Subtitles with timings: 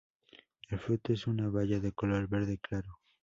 [0.69, 2.97] El fruto es una baya de color verde claro.